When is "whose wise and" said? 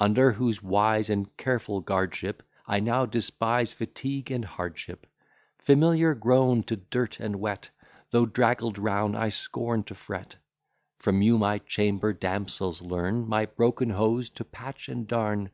0.32-1.36